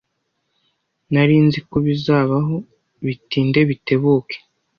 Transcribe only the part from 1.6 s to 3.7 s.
ko bizabaho bitinde